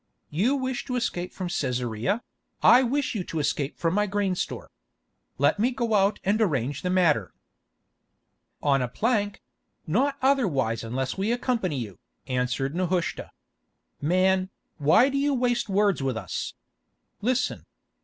You 0.31 0.55
wish 0.55 0.83
to 0.85 0.95
escape 0.95 1.31
from 1.31 1.47
Cæsarea; 1.47 2.21
I 2.63 2.81
wish 2.81 3.13
you 3.13 3.23
to 3.25 3.37
escape 3.37 3.77
from 3.77 3.93
my 3.93 4.07
grain 4.07 4.33
store. 4.33 4.71
Let 5.37 5.59
me 5.59 5.69
go 5.69 5.93
out 5.93 6.19
and 6.23 6.41
arrange 6.41 6.81
the 6.81 6.89
matter." 6.89 7.31
"On 8.63 8.81
a 8.81 8.87
plank; 8.87 9.43
not 9.85 10.17
otherwise 10.19 10.83
unless 10.83 11.19
we 11.19 11.31
accompany 11.31 11.77
you," 11.77 11.99
answered 12.25 12.73
Nehushta. 12.73 13.29
"Man, 14.01 14.49
why 14.79 15.07
do 15.09 15.19
you 15.19 15.35
waste 15.35 15.69
words 15.69 16.01
with 16.01 16.17
us. 16.17 16.55
Listen. 17.21 17.67